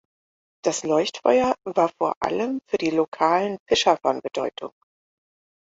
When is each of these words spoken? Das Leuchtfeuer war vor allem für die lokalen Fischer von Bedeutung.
Das 0.65 0.83
Leuchtfeuer 0.83 1.53
war 1.63 1.89
vor 1.89 2.15
allem 2.21 2.59
für 2.65 2.79
die 2.79 2.89
lokalen 2.89 3.59
Fischer 3.67 3.97
von 3.97 4.19
Bedeutung. 4.19 4.73